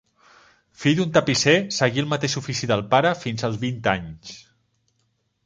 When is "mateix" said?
2.15-2.37